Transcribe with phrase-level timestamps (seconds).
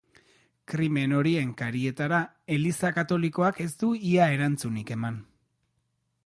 [0.71, 2.21] Krimen horien karietara,
[2.55, 5.23] Eliza Katolikoak ez du ia erantzunik eman.